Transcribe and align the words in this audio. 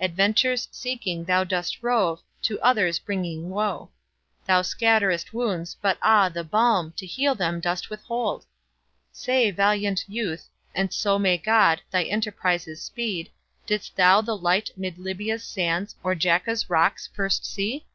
Adventures 0.00 0.66
seeking 0.72 1.22
thou 1.22 1.44
dost 1.44 1.84
rove, 1.84 2.20
To 2.42 2.60
others 2.60 2.98
bringing 2.98 3.48
woe; 3.48 3.90
Thou 4.44 4.60
scatterest 4.62 5.32
wounds, 5.32 5.76
but, 5.80 5.98
ah, 6.02 6.28
the 6.28 6.42
balm 6.42 6.90
To 6.96 7.06
heal 7.06 7.36
them 7.36 7.60
dost 7.60 7.88
withhold! 7.88 8.44
Say, 9.12 9.52
valiant 9.52 10.04
youth, 10.08 10.48
and 10.74 10.92
so 10.92 11.16
may 11.16 11.38
God 11.38 11.80
Thy 11.92 12.02
enterprises 12.02 12.82
speed, 12.82 13.30
Didst 13.68 13.94
thou 13.94 14.20
the 14.20 14.36
light 14.36 14.70
mid 14.76 14.98
Libya's 14.98 15.44
sands 15.44 15.94
Or 16.02 16.16
Jaca's 16.16 16.68
rocks 16.68 17.08
first 17.14 17.46
see? 17.46 17.86